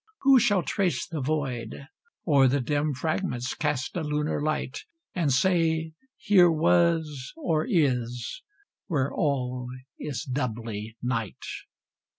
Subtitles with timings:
[0.21, 1.87] who shall trace the void,
[2.27, 4.79] O'er the dim fragments cast a lunar light,
[5.13, 8.41] And say, "Here was, or is,"
[8.87, 9.67] where all
[9.99, 11.37] is doubly night?